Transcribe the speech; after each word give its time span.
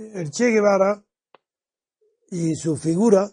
El 0.00 0.30
Che 0.30 0.50
Guevara 0.50 1.04
y 2.30 2.56
su 2.56 2.74
figura 2.76 3.30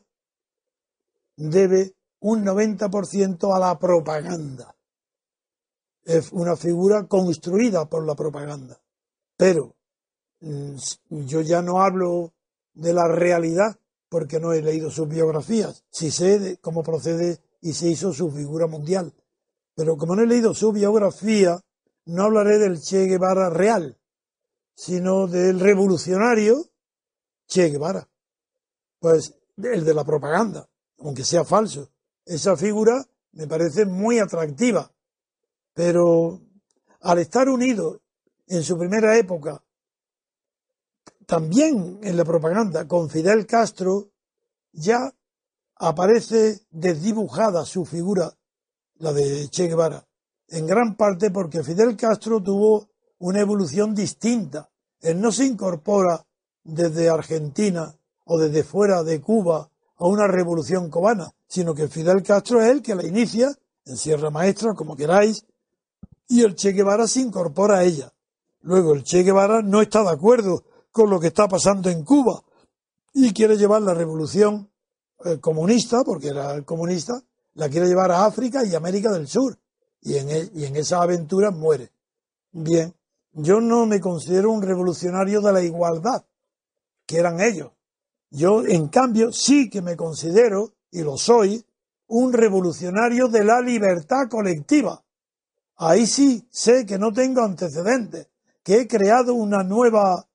debe 1.38 1.96
un 2.20 2.44
90% 2.44 3.56
a 3.56 3.60
la 3.60 3.80
propaganda. 3.80 4.76
Es 6.04 6.34
una 6.34 6.58
figura 6.58 7.08
construida 7.08 7.86
por 7.86 8.06
la 8.06 8.16
propaganda. 8.16 8.82
Pero 9.38 9.78
mm, 10.42 10.76
yo 11.10 11.40
ya 11.40 11.62
no 11.62 11.82
hablo 11.82 12.34
de 12.74 12.92
la 12.92 13.08
realidad 13.08 13.80
porque 14.10 14.42
no 14.42 14.52
he 14.52 14.62
leído 14.62 14.92
sus 14.92 15.08
biografías. 15.08 15.86
Si 15.90 16.12
sé 16.12 16.58
cómo 16.60 16.84
procede 16.84 17.40
y 17.62 17.74
se 17.74 17.88
hizo 17.88 18.12
su 18.12 18.30
figura 18.30 18.68
mundial. 18.68 19.14
Pero 19.74 19.96
como 19.96 20.18
no 20.18 20.24
he 20.24 20.28
leído 20.28 20.54
su 20.54 20.74
biografía, 20.74 21.62
no 22.08 22.24
hablaré 22.24 22.58
del 22.58 22.82
Che 22.82 23.06
Guevara 23.06 23.50
real, 23.50 23.97
sino 24.78 25.26
del 25.26 25.60
revolucionario 25.60 26.70
Che 27.48 27.70
Guevara. 27.70 28.08
Pues 29.00 29.34
el 29.58 29.84
de 29.84 29.94
la 29.94 30.06
propaganda, 30.06 30.70
aunque 31.00 31.24
sea 31.24 31.44
falso. 31.44 31.90
Esa 32.24 32.56
figura 32.56 33.04
me 33.32 33.48
parece 33.48 33.86
muy 33.86 34.20
atractiva, 34.20 34.94
pero 35.74 36.42
al 37.02 37.18
estar 37.20 37.50
unido 37.50 38.02
en 38.46 38.62
su 38.64 38.78
primera 38.78 39.18
época, 39.18 39.64
también 41.26 42.00
en 42.04 42.16
la 42.16 42.24
propaganda, 42.24 42.88
con 42.88 43.10
Fidel 43.10 43.48
Castro, 43.48 44.12
ya 44.72 45.12
aparece 45.76 46.62
desdibujada 46.70 47.66
su 47.66 47.84
figura, 47.84 48.38
la 49.00 49.12
de 49.12 49.50
Che 49.50 49.68
Guevara 49.68 50.08
en 50.50 50.66
gran 50.66 50.96
parte 50.96 51.32
porque 51.32 51.64
Fidel 51.64 51.96
Castro 51.96 52.42
tuvo 52.42 52.90
una 53.20 53.40
evolución 53.40 53.94
distinta. 53.94 54.70
Él 55.02 55.22
no 55.22 55.32
se 55.32 55.46
incorpora 55.46 56.26
desde 56.64 57.10
Argentina 57.10 57.96
o 58.26 58.38
desde 58.38 58.64
fuera 58.64 59.04
de 59.04 59.22
Cuba 59.22 59.70
a 59.98 60.06
una 60.06 60.28
revolución 60.28 60.90
cubana, 60.90 61.32
sino 61.48 61.74
que 61.74 61.88
Fidel 61.88 62.24
Castro 62.24 62.62
es 62.62 62.70
el 62.70 62.82
que 62.82 62.96
la 62.96 63.06
inicia 63.06 63.56
en 63.86 63.98
Sierra 63.98 64.30
Maestra, 64.30 64.74
como 64.74 64.96
queráis, 64.96 65.46
y 66.28 66.44
el 66.44 66.56
Che 66.56 66.74
Guevara 66.74 67.08
se 67.08 67.22
incorpora 67.22 67.80
a 67.80 67.84
ella. 67.84 68.14
Luego 68.62 68.94
el 68.94 69.04
Che 69.04 69.24
Guevara 69.24 69.62
no 69.62 69.82
está 69.82 70.04
de 70.04 70.10
acuerdo 70.10 70.64
con 70.92 71.10
lo 71.10 71.20
que 71.20 71.28
está 71.28 71.48
pasando 71.48 71.90
en 71.90 72.04
Cuba 72.04 72.44
y 73.14 73.34
quiere 73.34 73.58
llevar 73.58 73.82
la 73.82 73.94
revolución 73.94 74.70
eh, 75.24 75.40
comunista, 75.40 76.04
porque 76.04 76.28
era 76.28 76.62
comunista, 76.64 77.24
la 77.54 77.70
quiere 77.70 77.88
llevar 77.88 78.12
a 78.12 78.26
África 78.26 78.66
y 78.66 78.76
América 78.76 79.12
del 79.12 79.28
Sur 79.28 79.58
y 80.02 80.18
en, 80.18 80.30
e, 80.30 80.50
y 80.54 80.66
en 80.66 80.76
esa 80.76 81.02
aventura 81.02 81.52
muere. 81.52 81.92
Bien, 82.52 82.94
yo 83.40 83.62
no 83.62 83.86
me 83.86 84.02
considero 84.02 84.52
un 84.52 84.64
revolucionario 84.64 85.42
de 85.42 85.54
la 85.54 85.62
igualdad, 85.62 86.26
que 87.06 87.18
eran 87.18 87.40
ellos. 87.40 87.72
Yo, 88.32 88.66
en 88.66 88.88
cambio, 88.88 89.32
sí 89.32 89.70
que 89.70 89.82
me 89.84 89.96
considero, 89.96 90.74
y 90.92 91.04
lo 91.04 91.18
soy, 91.18 91.64
un 92.08 92.34
revolucionario 92.34 93.28
de 93.28 93.44
la 93.44 93.62
libertad 93.62 94.28
colectiva. 94.28 95.04
Ahí 95.76 96.08
sí 96.08 96.48
sé 96.50 96.86
que 96.88 96.98
no 96.98 97.14
tengo 97.14 97.42
antecedentes, 97.42 98.28
que 98.64 98.82
he 98.82 98.88
creado 98.88 99.36
una 99.36 99.64
nueva 99.64 100.28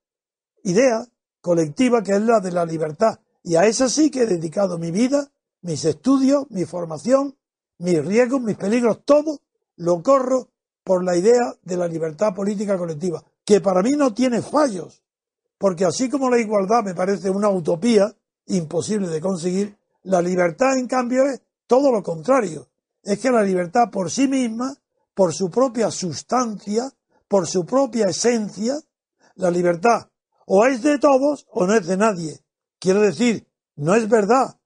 idea 0.62 1.04
colectiva 1.40 2.04
que 2.04 2.12
es 2.12 2.22
la 2.22 2.38
de 2.38 2.52
la 2.52 2.64
libertad. 2.64 3.18
Y 3.42 3.56
a 3.56 3.66
esa 3.66 3.88
sí 3.88 4.12
que 4.12 4.22
he 4.22 4.26
dedicado 4.26 4.78
mi 4.78 4.92
vida, 4.92 5.28
mis 5.62 5.84
estudios, 5.84 6.46
mi 6.50 6.64
formación, 6.66 7.36
mis 7.78 8.04
riesgos, 8.04 8.40
mis 8.40 8.56
peligros, 8.56 9.04
todo 9.04 9.40
lo 9.74 10.02
corro 10.04 10.51
por 10.84 11.04
la 11.04 11.16
idea 11.16 11.54
de 11.62 11.76
la 11.76 11.86
libertad 11.86 12.34
política 12.34 12.76
colectiva, 12.76 13.22
que 13.44 13.60
para 13.60 13.82
mí 13.82 13.92
no 13.92 14.12
tiene 14.12 14.42
fallos, 14.42 15.02
porque 15.58 15.84
así 15.84 16.08
como 16.08 16.28
la 16.28 16.38
igualdad 16.38 16.82
me 16.84 16.94
parece 16.94 17.30
una 17.30 17.48
utopía 17.48 18.14
imposible 18.46 19.08
de 19.08 19.20
conseguir, 19.20 19.76
la 20.02 20.20
libertad 20.20 20.76
en 20.76 20.88
cambio 20.88 21.24
es 21.26 21.40
todo 21.66 21.92
lo 21.92 22.02
contrario. 22.02 22.68
Es 23.02 23.20
que 23.20 23.30
la 23.30 23.42
libertad 23.42 23.90
por 23.90 24.10
sí 24.10 24.26
misma, 24.26 24.76
por 25.14 25.32
su 25.32 25.50
propia 25.50 25.90
sustancia, 25.90 26.90
por 27.28 27.46
su 27.46 27.64
propia 27.64 28.06
esencia, 28.06 28.74
la 29.36 29.50
libertad 29.50 30.08
o 30.46 30.66
es 30.66 30.82
de 30.82 30.98
todos 30.98 31.46
o 31.50 31.66
no 31.66 31.74
es 31.74 31.86
de 31.86 31.96
nadie. 31.96 32.40
Quiero 32.78 33.00
decir, 33.00 33.46
no 33.76 33.94
es 33.94 34.08
verdad 34.08 34.58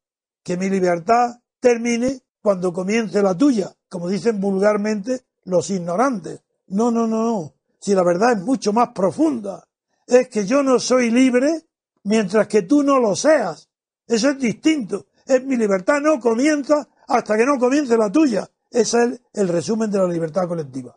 que 0.43 0.57
mi 0.57 0.69
libertad 0.69 1.41
termine 1.61 2.23
cuando 2.43 2.73
comience 2.73 3.23
la 3.23 3.37
tuya, 3.37 3.75
como 3.89 4.09
dicen 4.09 4.41
vulgarmente 4.41 5.25
los 5.47 5.71
ignorantes. 5.71 6.43
No, 6.69 6.91
no, 6.91 7.07
no, 7.07 7.25
no. 7.25 7.55
Si 7.81 7.95
la 7.95 8.05
verdad 8.05 8.33
es 8.33 8.43
mucho 8.43 8.73
más 8.73 8.91
profunda, 8.91 9.67
es 10.07 10.29
que 10.29 10.47
yo 10.47 10.63
no 10.63 10.79
soy 10.79 11.11
libre 11.11 11.67
mientras 12.05 12.47
que 12.47 12.63
tú 12.63 12.83
no 12.83 12.99
lo 12.99 13.17
seas. 13.17 13.69
Eso 14.07 14.31
es 14.31 14.39
distinto. 14.39 15.07
Es 15.27 15.45
mi 15.45 15.57
libertad 15.57 16.01
no 16.01 16.21
comienza 16.21 16.87
hasta 17.09 17.37
que 17.37 17.45
no 17.45 17.59
comience 17.59 17.97
la 17.97 18.11
tuya. 18.11 18.49
Ese 18.71 19.05
es 19.05 19.21
el 19.33 19.49
resumen 19.49 19.91
de 19.91 19.99
la 19.99 20.07
libertad 20.07 20.47
colectiva. 20.47 20.97